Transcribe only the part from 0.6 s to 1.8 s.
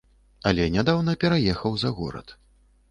нядаўна пераехаў